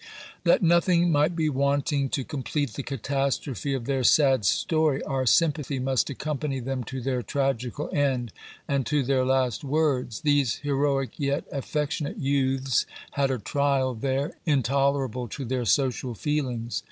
That 0.45 0.63
nothing 0.63 1.11
might 1.11 1.35
be 1.35 1.47
wanting 1.47 2.09
to 2.09 2.23
complete 2.23 2.73
the 2.73 2.81
catastrophe 2.81 3.75
of 3.75 3.85
their 3.85 4.03
sad 4.03 4.45
story, 4.45 5.03
our 5.03 5.27
sympathy 5.27 5.77
must 5.77 6.09
accompany 6.09 6.59
them 6.59 6.83
to 6.85 7.01
their 7.01 7.21
tragical 7.21 7.87
end, 7.93 8.33
and 8.67 8.83
to 8.87 9.03
their 9.03 9.23
last 9.23 9.63
words. 9.63 10.21
These 10.21 10.55
heroic 10.55 11.19
yet 11.19 11.43
affectionate 11.51 12.17
youths 12.17 12.87
had 13.11 13.29
a 13.29 13.37
trial 13.37 13.93
there, 13.93 14.35
intolerable 14.43 15.27
to 15.27 15.45
their 15.45 15.65
social 15.65 16.15
feelings. 16.15 16.79